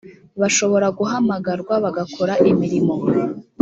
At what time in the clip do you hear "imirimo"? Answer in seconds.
2.49-2.95